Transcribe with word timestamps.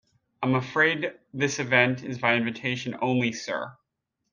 I'm 0.41 0.55
afraid 0.55 1.13
this 1.31 1.59
event 1.59 2.03
is 2.03 2.17
by 2.17 2.33
invitation 2.33 2.97
only, 3.03 3.31
sir. 3.33 3.77